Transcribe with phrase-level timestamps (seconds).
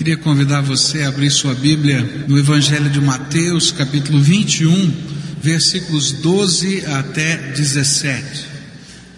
[0.00, 4.94] Queria convidar você a abrir sua Bíblia no Evangelho de Mateus, capítulo 21,
[5.42, 8.46] versículos 12 até 17.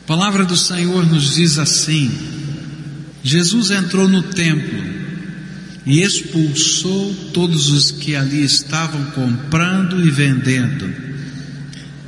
[0.02, 2.10] A palavra do Senhor nos diz assim:
[3.22, 4.82] Jesus entrou no templo
[5.86, 10.92] e expulsou todos os que ali estavam comprando e vendendo.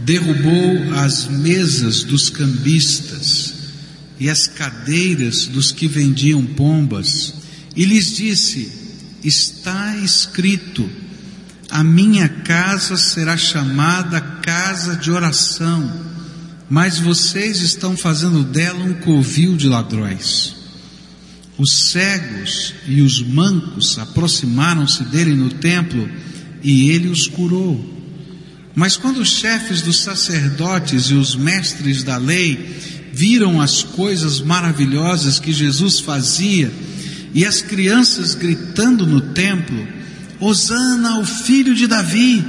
[0.00, 3.54] Derrubou as mesas dos cambistas
[4.18, 7.43] e as cadeiras dos que vendiam pombas
[7.76, 8.70] e lhes disse:
[9.22, 10.88] Está escrito,
[11.70, 15.92] a minha casa será chamada casa de oração,
[16.68, 20.54] mas vocês estão fazendo dela um covil de ladrões.
[21.56, 26.08] Os cegos e os mancos aproximaram-se dele no templo
[26.62, 27.92] e ele os curou.
[28.74, 32.76] Mas quando os chefes dos sacerdotes e os mestres da lei
[33.12, 36.72] viram as coisas maravilhosas que Jesus fazia,
[37.34, 39.86] e as crianças gritando no templo:
[40.38, 42.44] Hosana ao filho de Davi,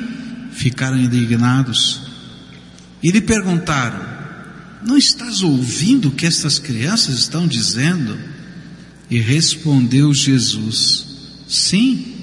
[0.52, 2.02] ficaram indignados
[3.02, 4.00] e lhe perguntaram:
[4.86, 8.16] Não estás ouvindo o que estas crianças estão dizendo?
[9.10, 11.06] E respondeu Jesus:
[11.48, 12.14] Sim,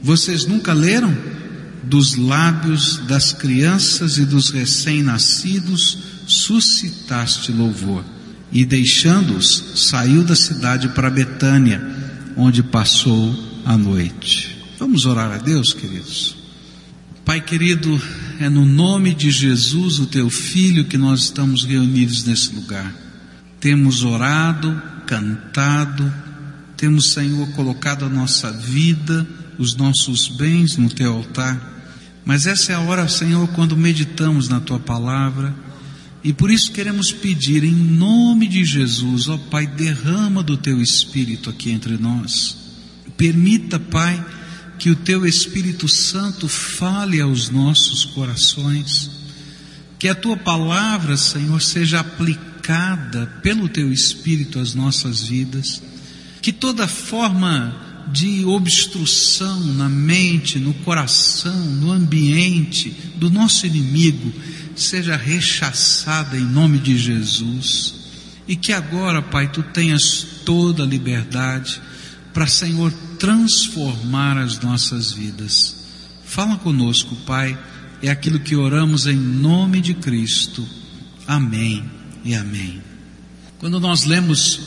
[0.00, 1.34] vocês nunca leram?
[1.82, 8.02] Dos lábios das crianças e dos recém-nascidos suscitaste louvor.
[8.50, 11.93] E deixando-os, saiu da cidade para Betânia
[12.36, 14.56] onde passou a noite.
[14.78, 16.36] Vamos orar a Deus, queridos.
[17.24, 18.00] Pai querido,
[18.38, 22.94] é no nome de Jesus, o teu filho, que nós estamos reunidos nesse lugar.
[23.58, 26.12] Temos orado, cantado,
[26.76, 29.26] temos, Senhor, colocado a nossa vida,
[29.58, 31.72] os nossos bens no teu altar.
[32.24, 35.54] Mas essa é a hora, Senhor, quando meditamos na tua palavra
[36.24, 41.50] e por isso queremos pedir em nome de Jesus, ó Pai, derrama do teu Espírito
[41.50, 42.56] aqui entre nós.
[43.14, 44.24] Permita, Pai,
[44.78, 49.10] que o teu Espírito Santo fale aos nossos corações.
[49.98, 55.82] Que a tua palavra, Senhor, seja aplicada pelo teu Espírito às nossas vidas.
[56.40, 57.76] Que toda forma
[58.10, 64.32] de obstrução na mente, no coração, no ambiente do nosso inimigo
[64.80, 67.94] seja rechaçada em nome de Jesus.
[68.46, 71.80] E que agora, Pai, tu tenhas toda a liberdade
[72.32, 75.76] para, Senhor, transformar as nossas vidas.
[76.24, 77.58] Fala conosco, Pai,
[78.02, 80.66] é aquilo que oramos em nome de Cristo.
[81.26, 81.88] Amém
[82.24, 82.82] e amém.
[83.58, 84.60] Quando nós lemos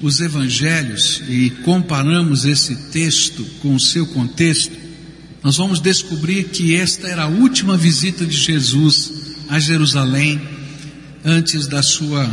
[0.00, 4.76] os evangelhos e comparamos esse texto com o seu contexto,
[5.42, 10.40] nós vamos descobrir que esta era a última visita de Jesus a Jerusalém
[11.24, 12.28] antes da sua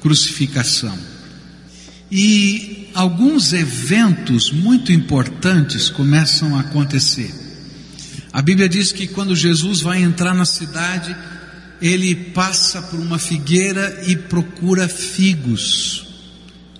[0.00, 0.96] crucificação.
[2.10, 7.32] E alguns eventos muito importantes começam a acontecer.
[8.32, 11.14] A Bíblia diz que quando Jesus vai entrar na cidade,
[11.80, 16.06] ele passa por uma figueira e procura figos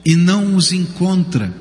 [0.05, 1.53] e não os encontra.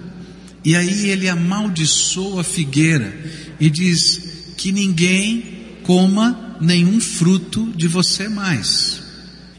[0.64, 3.18] E aí ele amaldiçoa a figueira
[3.60, 9.02] e diz que ninguém coma nenhum fruto de você mais.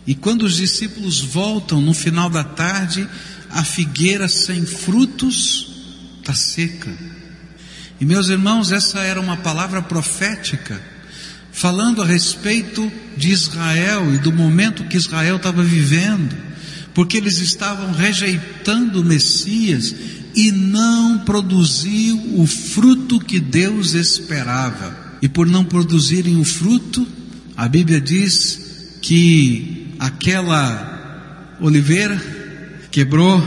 [0.07, 3.09] E quando os discípulos voltam no final da tarde,
[3.51, 5.69] a figueira sem frutos
[6.19, 6.91] está seca.
[8.01, 10.81] E meus irmãos, essa era uma palavra profética,
[11.53, 16.35] falando a respeito de Israel e do momento que Israel estava vivendo,
[16.95, 19.95] porque eles estavam rejeitando o Messias
[20.35, 27.07] e não produziu o fruto que Deus esperava e por não produzirem o fruto,
[27.57, 32.21] a Bíblia diz que aquela oliveira
[32.91, 33.39] quebrou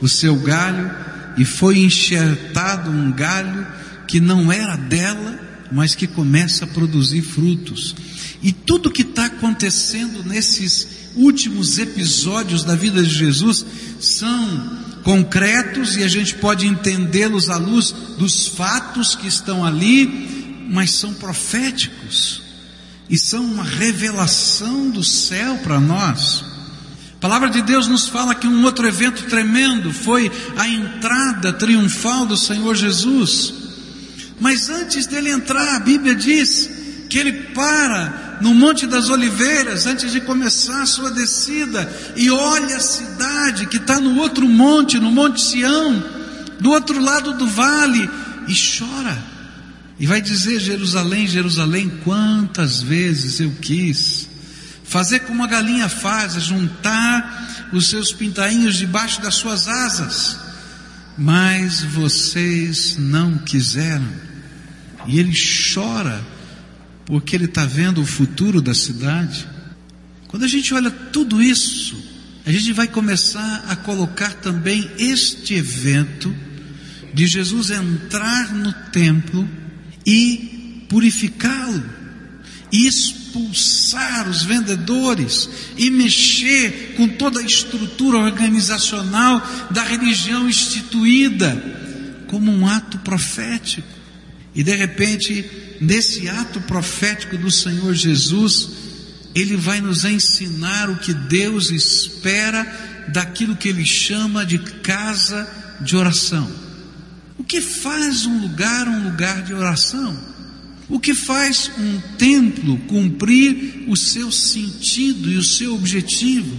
[0.00, 0.90] o seu galho
[1.36, 3.66] e foi enxertado um galho
[4.06, 5.38] que não era dela,
[5.72, 7.94] mas que começa a produzir frutos.
[8.42, 13.64] E tudo que está acontecendo nesses últimos episódios da vida de Jesus
[13.98, 20.35] são concretos e a gente pode entendê-los à luz dos fatos que estão ali
[20.68, 22.42] mas são proféticos
[23.08, 26.44] e são uma revelação do céu para nós.
[27.14, 32.26] A palavra de Deus nos fala que um outro evento tremendo foi a entrada triunfal
[32.26, 33.54] do Senhor Jesus.
[34.38, 36.68] Mas antes dele entrar, a Bíblia diz
[37.08, 42.76] que ele para no Monte das Oliveiras antes de começar a sua descida e olha
[42.76, 46.04] a cidade que está no outro monte, no Monte Sião,
[46.60, 48.10] do outro lado do vale,
[48.46, 49.35] e chora.
[49.98, 54.28] E vai dizer Jerusalém, Jerusalém, quantas vezes eu quis
[54.84, 60.38] fazer como a galinha faz, juntar os seus pintainhos debaixo das suas asas,
[61.18, 64.06] mas vocês não quiseram.
[65.06, 65.32] E ele
[65.74, 66.22] chora,
[67.04, 69.48] porque ele está vendo o futuro da cidade.
[70.28, 71.96] Quando a gente olha tudo isso,
[72.44, 76.34] a gente vai começar a colocar também este evento
[77.14, 79.48] de Jesus entrar no templo
[80.06, 81.84] e purificá-lo,
[82.70, 91.54] e expulsar os vendedores e mexer com toda a estrutura organizacional da religião instituída,
[92.28, 93.88] como um ato profético.
[94.54, 95.44] E de repente,
[95.80, 98.70] nesse ato profético do Senhor Jesus,
[99.34, 102.64] ele vai nos ensinar o que Deus espera
[103.08, 105.48] daquilo que ele chama de casa
[105.80, 106.65] de oração.
[107.38, 110.16] O que faz um lugar um lugar de oração?
[110.88, 116.56] O que faz um templo cumprir o seu sentido e o seu objetivo?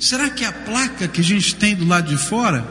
[0.00, 2.64] Será que a placa que a gente tem do lado de fora?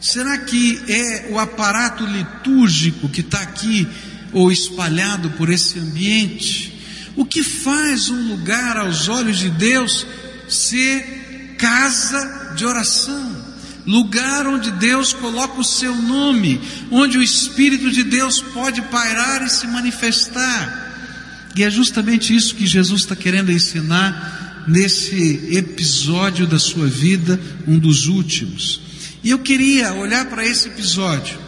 [0.00, 3.88] Será que é o aparato litúrgico que está aqui
[4.32, 6.74] ou espalhado por esse ambiente?
[7.16, 10.06] O que faz um lugar aos olhos de Deus
[10.48, 13.43] ser casa de oração?
[13.86, 16.60] Lugar onde Deus coloca o seu nome,
[16.90, 21.50] onde o Espírito de Deus pode pairar e se manifestar.
[21.54, 27.78] E é justamente isso que Jesus está querendo ensinar nesse episódio da sua vida, um
[27.78, 28.80] dos últimos.
[29.22, 31.38] E eu queria olhar para esse episódio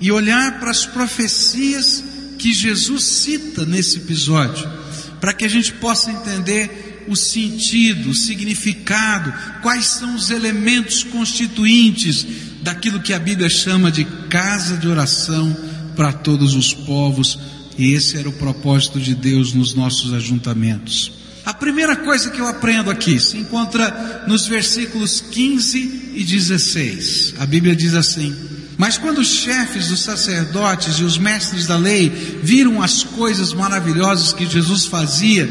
[0.00, 2.02] e olhar para as profecias
[2.38, 4.78] que Jesus cita nesse episódio
[5.20, 9.32] para que a gente possa entender o sentido, o significado,
[9.62, 12.26] quais são os elementos constituintes
[12.62, 15.56] daquilo que a Bíblia chama de casa de oração
[15.96, 17.38] para todos os povos,
[17.76, 21.12] e esse era o propósito de Deus nos nossos ajuntamentos.
[21.44, 27.34] A primeira coisa que eu aprendo aqui se encontra nos versículos 15 e 16.
[27.38, 28.36] A Bíblia diz assim:
[28.78, 32.08] mas quando os chefes dos sacerdotes e os mestres da lei
[32.42, 35.46] viram as coisas maravilhosas que Jesus fazia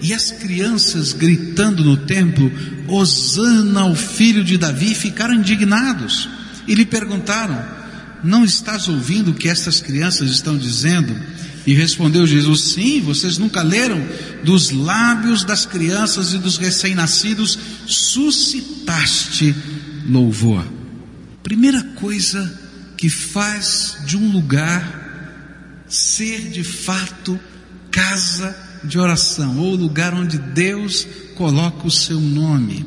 [0.00, 2.50] e as crianças gritando no templo,
[2.88, 6.28] Hosana ao filho de Davi, ficaram indignados
[6.66, 7.62] e lhe perguntaram:
[8.22, 11.14] Não estás ouvindo o que estas crianças estão dizendo?
[11.66, 14.00] E respondeu Jesus: Sim, vocês nunca leram?
[14.44, 19.54] Dos lábios das crianças e dos recém-nascidos suscitaste
[20.08, 20.64] louvor.
[21.42, 22.60] Primeira coisa
[22.96, 25.04] que faz de um lugar
[25.88, 27.38] ser de fato
[27.90, 32.86] casa de oração, ou lugar onde Deus coloca o seu nome,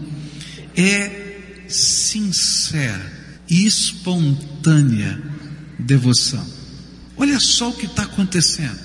[0.75, 3.11] é sincera
[3.49, 5.21] e espontânea
[5.77, 6.45] devoção.
[7.17, 8.79] Olha só o que está acontecendo.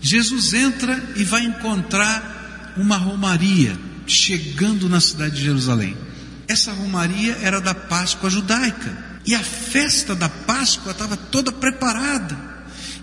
[0.00, 5.96] Jesus entra e vai encontrar uma romaria chegando na cidade de Jerusalém.
[6.46, 9.14] Essa romaria era da Páscoa judaica.
[9.26, 12.53] E a festa da Páscoa estava toda preparada.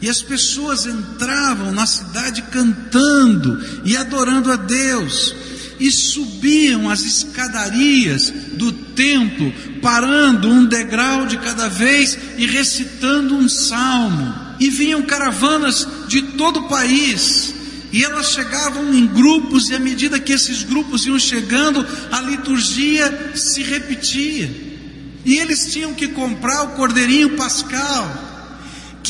[0.01, 5.36] E as pessoas entravam na cidade cantando e adorando a Deus.
[5.80, 13.48] E subiam as escadarias do templo, parando um degrau de cada vez e recitando um
[13.48, 14.33] salmo.
[14.59, 17.54] E vinham caravanas de todo o país.
[17.92, 23.33] E elas chegavam em grupos, e à medida que esses grupos iam chegando, a liturgia
[23.36, 24.50] se repetia.
[25.25, 28.31] E eles tinham que comprar o cordeirinho pascal,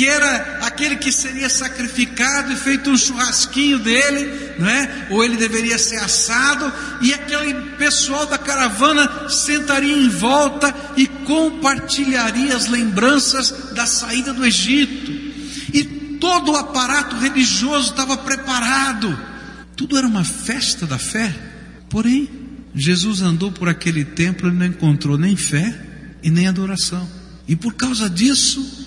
[0.02, 5.08] que era aquele que seria sacrificado e feito um churrasquinho dele, não é?
[5.12, 12.56] Ou ele deveria ser assado, e aquele pessoal da caravana sentaria em volta e compartilharia
[12.56, 15.12] as lembranças da saída do Egito.
[15.72, 15.84] E
[16.20, 19.16] todo o aparato religioso estava preparado.
[19.76, 21.32] Tudo era uma festa da fé.
[21.92, 22.28] Porém,
[22.74, 25.80] Jesus andou por aquele templo e não encontrou nem fé,
[26.24, 27.08] e nem adoração.
[27.48, 28.81] E por causa disso,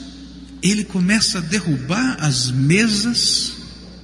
[0.65, 3.53] ele começa a derrubar as mesas,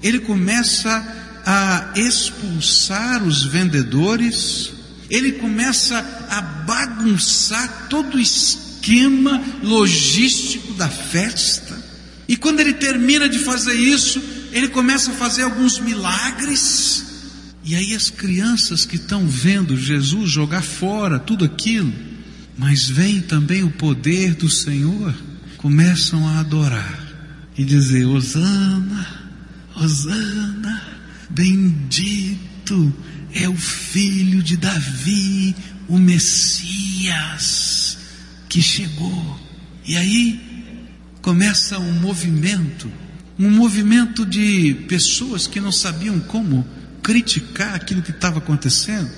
[0.02, 4.71] ele começa a expulsar os vendedores,
[5.09, 5.99] ele começa
[6.29, 11.83] a bagunçar todo o esquema logístico da festa.
[12.29, 17.07] E quando ele termina de fazer isso, ele começa a fazer alguns milagres.
[17.64, 21.93] E aí as crianças que estão vendo Jesus jogar fora tudo aquilo,
[22.59, 25.14] mas vem também o poder do Senhor,
[25.61, 26.99] começam a adorar
[27.57, 29.07] e dizer: Hosana,
[29.76, 30.83] Hosana,
[31.29, 32.93] bendito
[33.33, 35.55] é o filho de Davi,
[35.87, 37.19] o Messias
[38.49, 39.38] que chegou.
[39.87, 40.40] E aí
[41.21, 42.90] começa um movimento,
[43.38, 46.67] um movimento de pessoas que não sabiam como
[47.02, 49.11] criticar aquilo que estava acontecendo.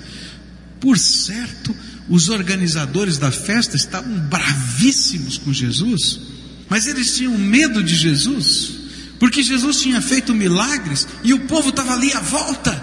[0.81, 1.73] Por certo,
[2.09, 6.32] os organizadores da festa estavam bravíssimos com Jesus,
[6.73, 8.73] mas eles tinham medo de Jesus,
[9.21, 12.83] porque Jesus tinha feito milagres e o povo estava ali à volta.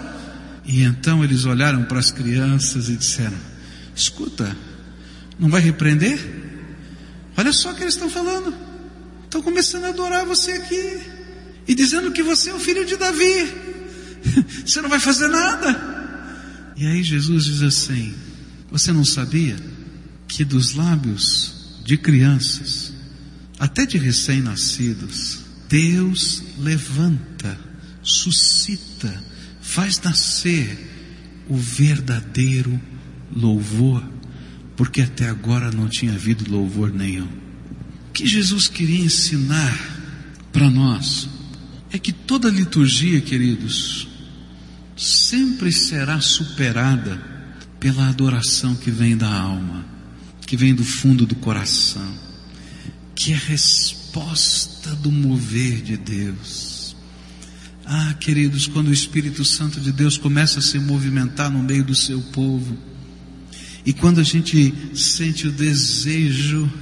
[0.64, 3.36] E então eles olharam para as crianças e disseram:
[3.92, 4.56] Escuta,
[5.40, 6.20] não vai repreender?
[7.36, 8.54] Olha só o que eles estão falando.
[9.24, 11.00] Estão começando a adorar você aqui
[11.66, 13.52] e dizendo que você é o filho de Davi.
[14.64, 16.72] Você não vai fazer nada.
[16.76, 18.14] E aí Jesus diz assim:
[18.70, 19.56] Você não sabia
[20.28, 22.89] que dos lábios de crianças,
[23.60, 27.60] até de recém-nascidos, Deus levanta,
[28.02, 29.22] suscita,
[29.60, 32.80] faz nascer o verdadeiro
[33.30, 34.02] louvor,
[34.74, 37.28] porque até agora não tinha havido louvor nenhum.
[38.08, 39.78] O que Jesus queria ensinar
[40.50, 41.28] para nós
[41.92, 44.08] é que toda liturgia, queridos,
[44.96, 47.20] sempre será superada
[47.78, 49.84] pela adoração que vem da alma,
[50.46, 52.29] que vem do fundo do coração,
[53.22, 56.96] que é resposta do mover de Deus.
[57.84, 61.94] Ah, queridos, quando o Espírito Santo de Deus começa a se movimentar no meio do
[61.94, 62.78] seu povo,
[63.84, 66.72] e quando a gente sente o desejo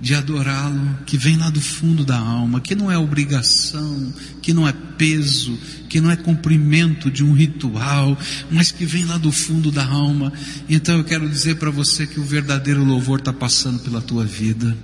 [0.00, 4.66] de adorá-lo, que vem lá do fundo da alma, que não é obrigação, que não
[4.66, 5.56] é peso,
[5.88, 8.18] que não é cumprimento de um ritual,
[8.50, 10.32] mas que vem lá do fundo da alma.
[10.68, 14.76] Então eu quero dizer para você que o verdadeiro louvor está passando pela tua vida.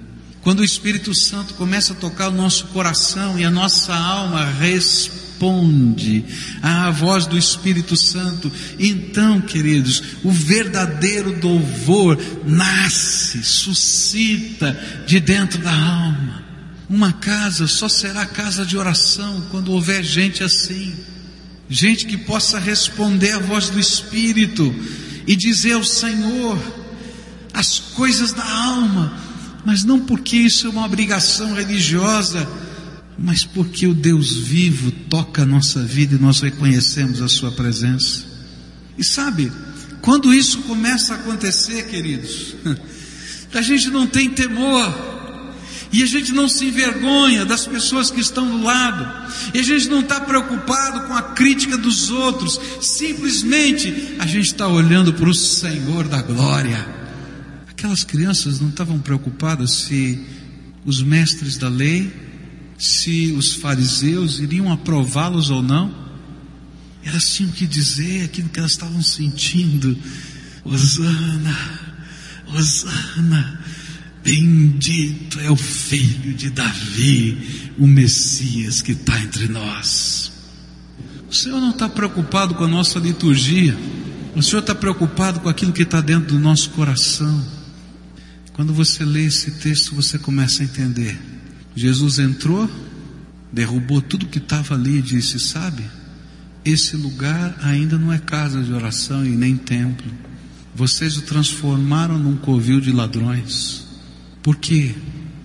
[0.45, 6.23] Quando o Espírito Santo começa a tocar o nosso coração e a nossa alma responde,
[6.63, 15.73] à voz do Espírito Santo, então, queridos, o verdadeiro louvor nasce, suscita de dentro da
[15.73, 16.45] alma.
[16.91, 20.95] Uma casa só será casa de oração quando houver gente assim,
[21.71, 24.75] gente que possa responder à voz do Espírito
[25.27, 26.59] e dizer ao Senhor
[27.55, 29.17] as coisas da alma,
[29.65, 32.49] mas não porque isso é uma obrigação religiosa,
[33.19, 38.25] mas porque o Deus vivo toca a nossa vida e nós reconhecemos a Sua presença.
[38.99, 39.51] E sabe,
[40.01, 42.55] quando isso começa a acontecer, queridos,
[43.55, 45.13] a gente não tem temor,
[45.93, 49.89] e a gente não se envergonha das pessoas que estão do lado, e a gente
[49.89, 55.35] não está preocupado com a crítica dos outros, simplesmente a gente está olhando para o
[55.35, 57.04] Senhor da glória.
[57.85, 60.19] Aquelas crianças não estavam preocupadas se
[60.87, 62.11] os mestres da lei
[62.79, 65.95] se os fariseus iriam aprová-los ou não.
[67.05, 69.99] Elas tinham que dizer aquilo que elas estavam sentindo.
[70.65, 71.59] Osana,
[72.55, 73.61] Osana,
[74.25, 80.33] bendito é o filho de Davi, o Messias que está entre nós.
[81.31, 83.77] O Senhor não está preocupado com a nossa liturgia,
[84.35, 87.63] o Senhor está preocupado com aquilo que está dentro do nosso coração.
[88.55, 91.19] Quando você lê esse texto, você começa a entender
[91.77, 92.71] Jesus entrou,
[93.53, 95.83] derrubou tudo que estava ali e disse: Sabe,
[96.65, 100.11] esse lugar ainda não é casa de oração e nem templo.
[100.75, 103.87] Vocês o transformaram num covil de ladrões.
[104.43, 104.95] Por quê?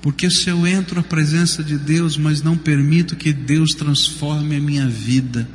[0.01, 4.61] Porque se eu entro à presença de Deus, mas não permito que Deus transforme a
[4.61, 5.47] minha vida,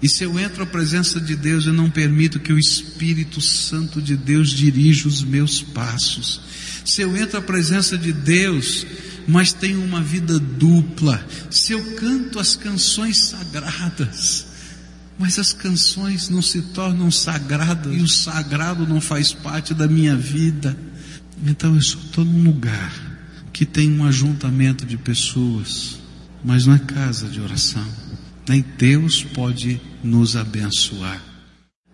[0.00, 4.00] e se eu entro à presença de Deus, eu não permito que o Espírito Santo
[4.00, 6.40] de Deus dirija os meus passos.
[6.84, 8.86] Se eu entro à presença de Deus,
[9.26, 11.24] mas tenho uma vida dupla.
[11.50, 14.46] Se eu canto as canções sagradas,
[15.18, 20.16] mas as canções não se tornam sagradas e o sagrado não faz parte da minha
[20.16, 20.78] vida,
[21.44, 22.92] então eu só estou num lugar
[23.52, 25.98] que tem um ajuntamento de pessoas,
[26.44, 27.86] mas não é casa de oração.
[28.48, 31.20] Nem Deus pode nos abençoar.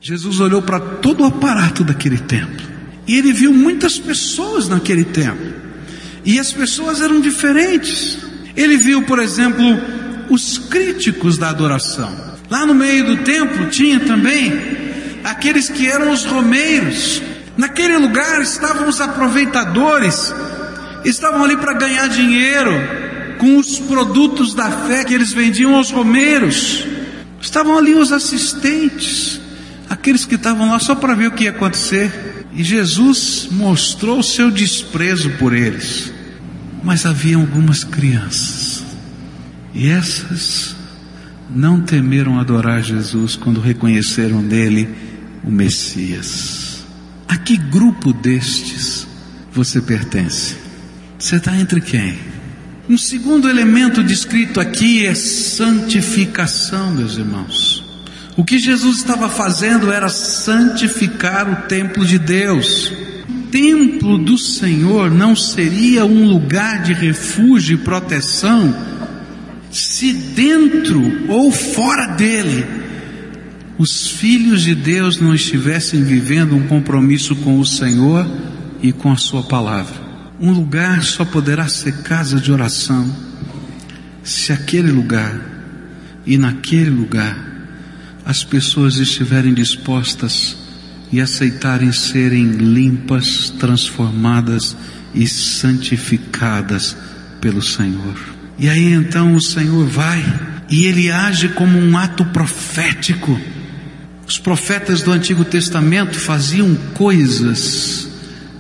[0.01, 2.67] Jesus olhou para todo o aparato daquele templo
[3.07, 5.53] e ele viu muitas pessoas naquele templo.
[6.25, 8.19] E as pessoas eram diferentes.
[8.57, 9.65] Ele viu, por exemplo,
[10.31, 12.35] os críticos da adoração.
[12.51, 14.53] Lá no meio do templo tinha também
[15.23, 17.23] aqueles que eram os romeiros.
[17.57, 20.35] Naquele lugar estavam os aproveitadores,
[21.05, 22.73] estavam ali para ganhar dinheiro
[23.39, 26.87] com os produtos da fé que eles vendiam aos romeiros.
[27.45, 29.39] Estavam ali os assistentes,
[29.89, 32.47] aqueles que estavam lá só para ver o que ia acontecer.
[32.55, 36.11] E Jesus mostrou o seu desprezo por eles.
[36.83, 38.83] Mas havia algumas crianças.
[39.75, 40.75] E essas
[41.51, 44.89] não temeram adorar Jesus quando reconheceram nele
[45.45, 46.83] o Messias.
[47.29, 49.07] A que grupo destes
[49.53, 50.57] você pertence?
[51.19, 52.17] Você está entre quem?
[52.89, 57.83] Um segundo elemento descrito aqui é santificação, meus irmãos.
[58.37, 62.93] O que Jesus estava fazendo era santificar o templo de Deus.
[63.51, 68.75] templo do Senhor não seria um lugar de refúgio e proteção
[69.71, 72.67] se dentro ou fora dele
[73.79, 78.27] os filhos de Deus não estivessem vivendo um compromisso com o Senhor
[78.83, 80.04] e com a Sua palavra.
[80.41, 83.09] Um lugar só poderá ser casa de oração
[84.23, 85.39] se aquele lugar
[86.27, 87.37] e naquele lugar
[88.25, 90.57] as pessoas estiverem dispostas
[91.13, 94.77] e aceitarem serem limpas, transformadas
[95.15, 96.97] e santificadas
[97.41, 98.19] pelo Senhor.
[98.59, 100.25] E aí então o Senhor vai
[100.69, 103.39] e ele age como um ato profético.
[104.27, 108.09] Os profetas do Antigo Testamento faziam coisas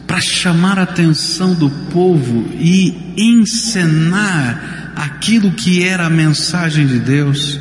[0.06, 7.58] para chamar a atenção do povo e encenar aquilo que era a mensagem de Deus.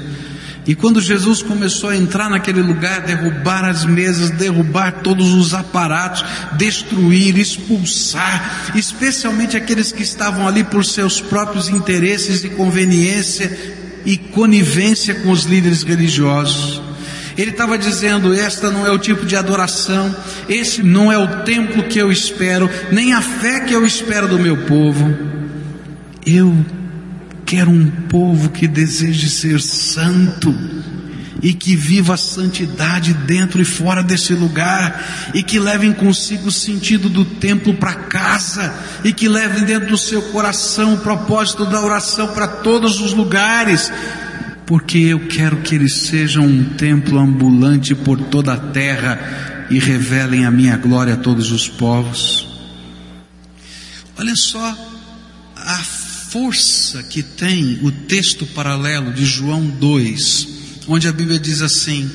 [0.66, 6.24] E quando Jesus começou a entrar naquele lugar, derrubar as mesas, derrubar todos os aparatos,
[6.54, 15.16] destruir, expulsar, especialmente aqueles que estavam ali por seus próprios interesses e conveniência e conivência
[15.16, 16.93] com os líderes religiosos.
[17.38, 20.16] Ele estava dizendo: esta não é o tipo de adoração,
[20.48, 24.40] esse não é o templo que eu espero, nem a fé que eu espero do
[24.40, 25.16] meu povo.
[26.25, 26.66] Eu
[27.46, 30.54] quero um povo que deseje ser santo
[31.44, 36.52] e que viva a santidade dentro e fora desse lugar e que levem consigo o
[36.52, 38.74] sentido do templo para casa
[39.04, 43.92] e que levem dentro do seu coração o propósito da oração para todos os lugares.
[44.65, 50.46] Porque eu quero que eles sejam um templo ambulante por toda a terra e revelem
[50.46, 52.48] a minha glória a todos os povos.
[54.17, 54.77] Olha só
[55.55, 55.77] a
[56.29, 60.48] força que tem o texto paralelo de João 2,
[60.88, 62.10] onde a Bíblia diz assim: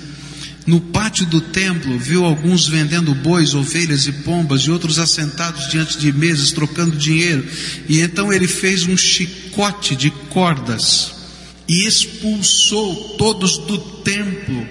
[0.66, 5.98] No pátio do templo viu alguns vendendo bois, ovelhas e pombas, e outros assentados diante
[5.98, 7.46] de mesas trocando dinheiro.
[7.88, 11.17] E então ele fez um chicote de cordas
[11.68, 14.66] e expulsou todos do templo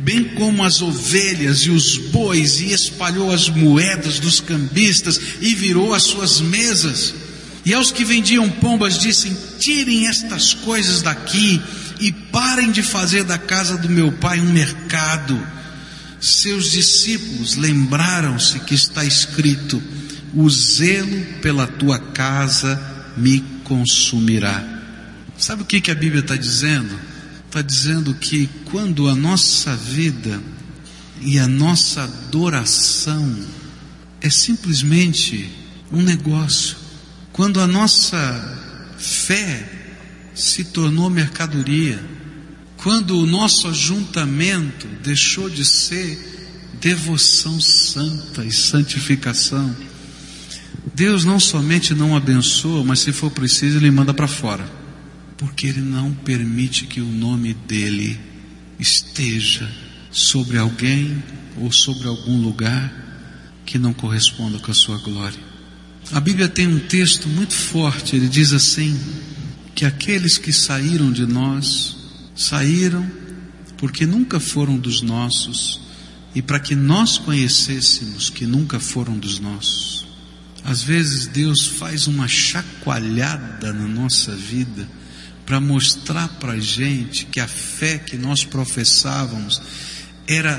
[0.00, 5.94] bem como as ovelhas e os bois, e espalhou as moedas dos cambistas e virou
[5.94, 7.14] as suas mesas.
[7.64, 11.60] E aos que vendiam pombas disse: Tirem estas coisas daqui
[12.00, 15.38] e parem de fazer da casa do meu pai um mercado.
[16.18, 19.82] Seus discípulos lembraram-se que está escrito:
[20.34, 22.80] O zelo pela tua casa
[23.16, 24.79] me consumirá.
[25.40, 26.94] Sabe o que, que a Bíblia está dizendo?
[27.46, 30.38] Está dizendo que quando a nossa vida
[31.22, 33.38] e a nossa adoração
[34.20, 35.50] é simplesmente
[35.90, 36.76] um negócio,
[37.32, 39.66] quando a nossa fé
[40.34, 41.98] se tornou mercadoria,
[42.76, 49.74] quando o nosso ajuntamento deixou de ser devoção santa e santificação,
[50.94, 54.79] Deus não somente não abençoa, mas se for preciso, Ele manda para fora,
[55.40, 58.20] porque Ele não permite que o nome dEle
[58.78, 59.66] esteja
[60.10, 61.24] sobre alguém
[61.56, 62.92] ou sobre algum lugar
[63.64, 65.38] que não corresponda com a Sua glória.
[66.12, 69.00] A Bíblia tem um texto muito forte, ele diz assim:
[69.74, 71.96] que aqueles que saíram de nós,
[72.36, 73.10] saíram
[73.78, 75.80] porque nunca foram dos nossos
[76.34, 80.04] e para que nós conhecêssemos que nunca foram dos nossos.
[80.62, 84.99] Às vezes Deus faz uma chacoalhada na nossa vida
[85.50, 89.60] para mostrar para a gente que a fé que nós professávamos
[90.24, 90.56] era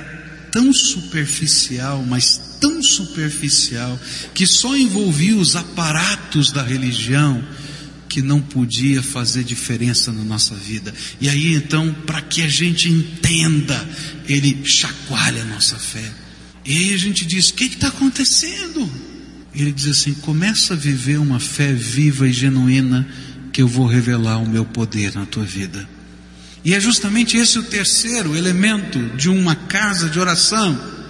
[0.51, 3.97] tão superficial, mas tão superficial
[4.33, 7.41] que só envolvia os aparatos da religião
[8.09, 10.93] que não podia fazer diferença na nossa vida.
[11.21, 13.89] E aí então, para que a gente entenda,
[14.27, 16.11] ele chacoalha a nossa fé.
[16.65, 18.91] E aí a gente diz: o que está acontecendo?
[19.55, 23.07] Ele diz assim: começa a viver uma fé viva e genuína,
[23.51, 25.87] que eu vou revelar o meu poder na tua vida.
[26.63, 31.01] E é justamente esse o terceiro elemento de uma casa de oração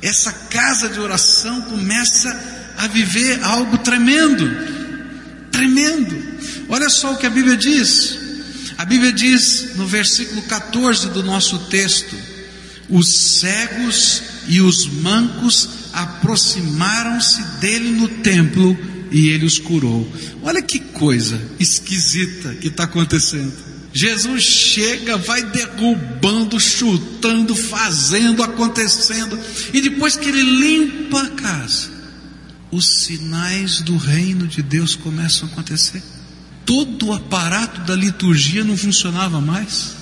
[0.00, 4.48] essa casa de oração começa a viver algo tremendo.
[5.50, 6.16] Tremendo.
[6.68, 8.16] Olha só o que a Bíblia diz.
[8.76, 12.16] A Bíblia diz no versículo 14 do nosso texto:
[12.88, 18.78] os cegos e os mancos aproximaram-se dele no templo
[19.10, 20.10] e ele os curou.
[20.42, 23.52] Olha que coisa esquisita que está acontecendo.
[23.92, 29.38] Jesus chega, vai derrubando, chutando, fazendo, acontecendo,
[29.72, 31.90] e depois que ele limpa a casa,
[32.70, 36.02] os sinais do reino de Deus começam a acontecer.
[36.66, 39.96] Todo o aparato da liturgia não funcionava mais.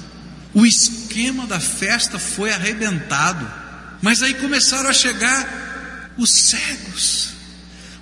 [0.53, 3.47] O esquema da festa foi arrebentado.
[4.03, 7.35] Mas aí começaram a chegar os cegos,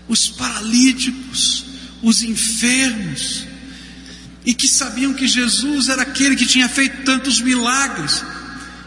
[0.08, 1.64] os paralíticos,
[2.02, 3.46] os enfermos,
[4.44, 8.22] e que sabiam que Jesus era aquele que tinha feito tantos milagres.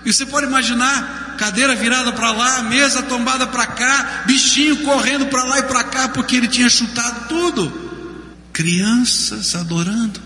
[0.06, 5.44] E você pode imaginar, cadeira virada para lá, mesa tombada para cá, bichinho correndo para
[5.44, 7.88] lá e para cá, porque ele tinha chutado tudo.
[8.54, 10.22] Crianças adorando.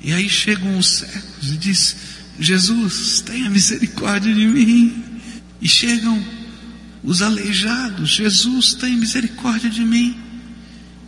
[0.00, 1.96] E aí chegam os cegos e diz:
[2.38, 5.04] Jesus, tenha misericórdia de mim.
[5.60, 6.24] E chegam
[7.02, 10.25] os aleijados: Jesus, tenha misericórdia de mim.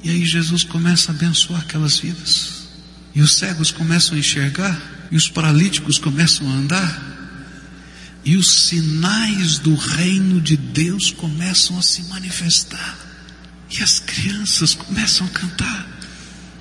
[0.03, 2.69] E aí Jesus começa a abençoar aquelas vidas.
[3.15, 4.81] E os cegos começam a enxergar,
[5.11, 7.09] e os paralíticos começam a andar,
[8.25, 12.97] e os sinais do reino de Deus começam a se manifestar,
[13.71, 15.89] e as crianças começam a cantar,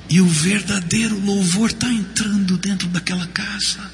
[0.09, 3.91] e o verdadeiro louvor está entrando dentro daquela casa.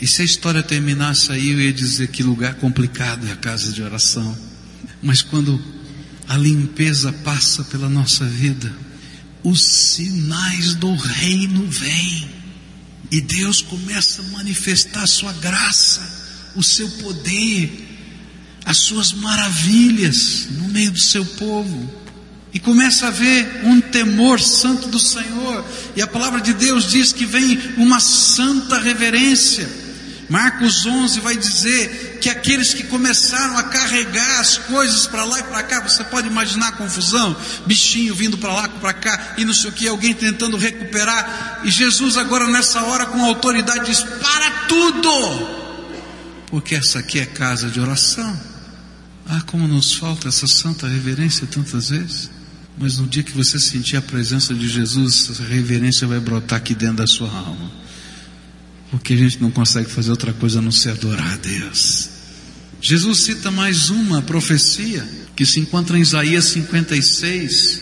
[0.00, 3.72] E se a história terminasse aí, eu ia dizer que lugar complicado é a casa
[3.72, 4.36] de oração.
[5.02, 5.62] Mas quando
[6.28, 8.72] a limpeza passa pela nossa vida,
[9.42, 12.28] os sinais do reino vêm.
[13.10, 16.02] E Deus começa a manifestar a sua graça,
[16.56, 17.86] o seu poder,
[18.64, 22.06] as suas maravilhas no meio do seu povo.
[22.52, 25.64] E começa a ver um temor santo do Senhor.
[25.94, 29.85] E a palavra de Deus diz que vem uma santa reverência.
[30.28, 35.42] Marcos 11 vai dizer que aqueles que começaram a carregar as coisas para lá e
[35.44, 39.54] para cá, você pode imaginar a confusão, bichinho vindo para lá para cá e não
[39.54, 44.50] sei o que, alguém tentando recuperar, e Jesus agora nessa hora com autoridade diz: para
[44.66, 45.10] tudo,
[46.48, 48.56] porque essa aqui é casa de oração.
[49.28, 52.30] Ah, como nos falta essa santa reverência tantas vezes.
[52.78, 56.76] Mas no dia que você sentir a presença de Jesus, essa reverência vai brotar aqui
[56.76, 57.85] dentro da sua alma
[58.90, 62.08] porque a gente não consegue fazer outra coisa a não ser adorar a Deus.
[62.80, 67.80] Jesus cita mais uma profecia que se encontra em Isaías 56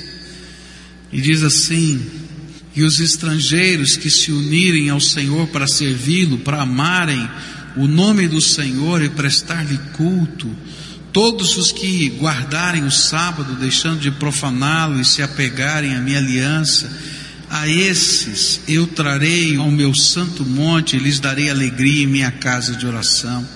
[1.12, 2.04] e diz assim:
[2.74, 7.28] E os estrangeiros que se unirem ao Senhor para servi-lo, para amarem
[7.76, 10.50] o nome do Senhor e prestar-lhe culto,
[11.12, 16.90] todos os que guardarem o sábado, deixando de profaná-lo e se apegarem à minha aliança,
[17.54, 22.84] a esses eu trarei ao meu santo monte, lhes darei alegria em minha casa de
[22.84, 23.46] oração.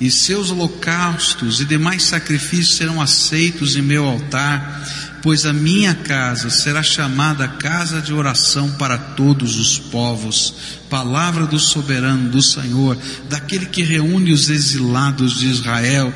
[0.00, 4.88] E seus holocaustos e demais sacrifícios serão aceitos em meu altar,
[5.20, 10.54] pois a minha casa será chamada casa de oração para todos os povos.
[10.88, 12.96] Palavra do soberano, do Senhor,
[13.28, 16.14] daquele que reúne os exilados de Israel,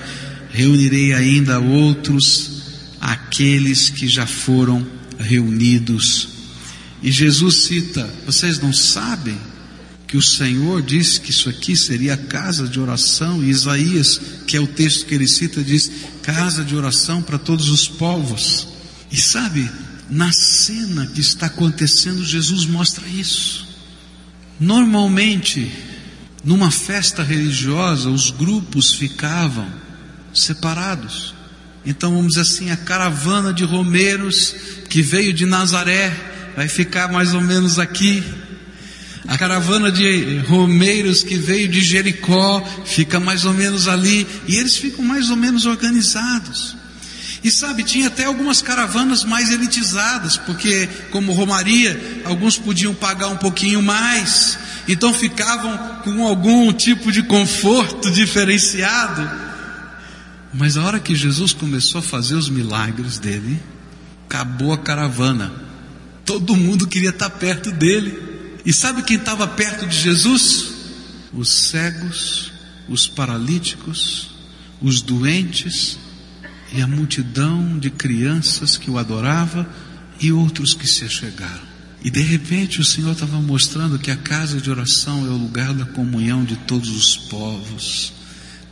[0.51, 2.62] reunirei ainda outros,
[2.99, 4.87] aqueles que já foram
[5.19, 6.38] reunidos
[7.03, 9.39] e Jesus cita: Vocês não sabem
[10.07, 13.45] que o Senhor disse que isso aqui seria casa de oração?
[13.45, 15.91] E Isaías, que é o texto que ele cita, diz:
[16.23, 18.69] casa de oração para todos os povos.
[19.11, 19.71] E sabe,
[20.11, 23.67] na cena que está acontecendo, Jesus mostra isso.
[24.59, 25.71] Normalmente,
[26.45, 29.71] numa festa religiosa, os grupos ficavam
[30.35, 31.35] separados.
[31.87, 34.55] Então, vamos dizer assim, a caravana de romeiros
[34.91, 38.21] que veio de Nazaré vai ficar mais ou menos aqui.
[39.29, 44.77] A caravana de romeiros que veio de Jericó fica mais ou menos ali, e eles
[44.77, 46.77] ficam mais ou menos organizados.
[47.44, 53.37] E sabe, tinha até algumas caravanas mais elitizadas, porque como Romaria, alguns podiam pagar um
[53.37, 59.31] pouquinho mais, então ficavam com algum tipo de conforto diferenciado.
[60.53, 63.62] Mas a hora que Jesus começou a fazer os milagres dele,
[64.27, 65.67] acabou a caravana.
[66.29, 68.61] Todo mundo queria estar perto dele.
[68.62, 70.75] E sabe quem estava perto de Jesus?
[71.33, 72.53] Os cegos,
[72.87, 74.29] os paralíticos,
[74.79, 75.97] os doentes
[76.71, 79.67] e a multidão de crianças que o adorava
[80.21, 81.67] e outros que se achegaram.
[82.05, 85.73] E de repente o Senhor estava mostrando que a casa de oração é o lugar
[85.73, 88.12] da comunhão de todos os povos,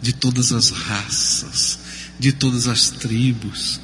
[0.03, 1.79] de todas as raças,
[2.19, 3.81] de todas as tribos,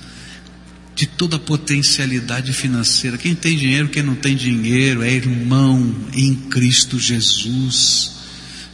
[0.95, 3.17] de toda a potencialidade financeira.
[3.17, 8.13] Quem tem dinheiro, quem não tem dinheiro, é irmão em Cristo Jesus.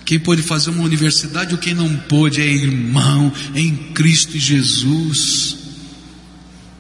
[0.05, 5.57] Quem pôde fazer uma universidade ou quem não pôde é irmão em Cristo Jesus.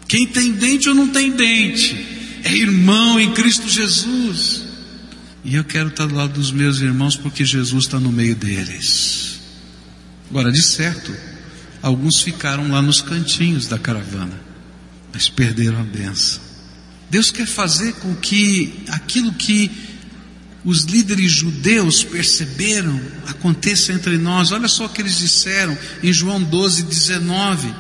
[0.08, 1.94] Quem tem dente ou não tem dente
[2.42, 4.62] é irmão em Cristo Jesus.
[5.44, 9.38] E eu quero estar do lado dos meus irmãos porque Jesus está no meio deles.
[10.30, 11.14] Agora, de certo,
[11.80, 14.47] alguns ficaram lá nos cantinhos da caravana
[15.12, 16.40] mas perderam a benção.
[17.10, 19.70] Deus quer fazer com que aquilo que
[20.64, 24.52] os líderes judeus perceberam aconteça entre nós.
[24.52, 27.74] Olha só o que eles disseram em João 12, 19.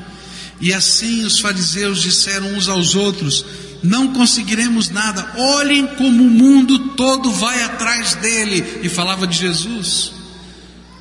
[0.60, 3.44] E assim os fariseus disseram uns aos outros:
[3.82, 5.34] não conseguiremos nada.
[5.36, 8.80] Olhem como o mundo todo vai atrás dele.
[8.82, 10.12] E falava de Jesus.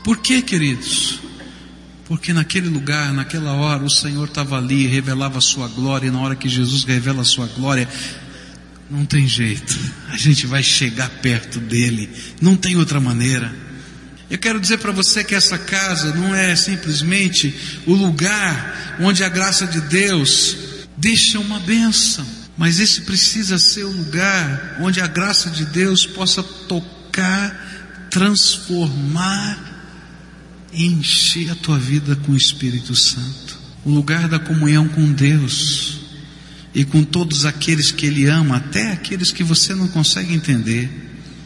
[0.04, 1.20] Por quê, queridos?
[2.08, 6.20] Porque naquele lugar, naquela hora, o Senhor estava ali revelava a sua glória, e na
[6.20, 7.88] hora que Jesus revela a sua glória,
[8.90, 9.78] não tem jeito,
[10.10, 12.10] a gente vai chegar perto dele,
[12.42, 13.54] não tem outra maneira.
[14.30, 17.54] Eu quero dizer para você que essa casa não é simplesmente
[17.86, 20.56] o lugar onde a graça de Deus
[20.96, 22.26] deixa uma bênção,
[22.58, 29.77] mas esse precisa ser o lugar onde a graça de Deus possa tocar, transformar
[30.74, 33.58] encher a tua vida com o Espírito Santo.
[33.86, 36.00] O lugar da comunhão com Deus
[36.74, 40.90] e com todos aqueles que Ele ama, até aqueles que você não consegue entender.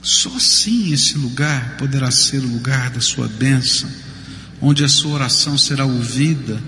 [0.02, 3.90] Só assim esse lugar poderá ser o lugar da sua bênção,
[4.60, 6.62] onde a sua oração será ouvida,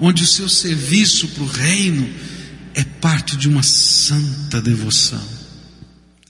[0.00, 2.08] onde o seu serviço para o reino
[2.74, 5.35] é parte de uma santa devoção.